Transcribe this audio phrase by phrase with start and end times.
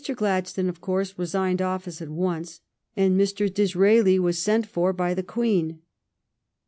[0.15, 2.61] Gladstone, of course, resigned office at once,
[2.97, 3.53] and Mr.
[3.53, 5.81] Disraeli was sent for by the Queen.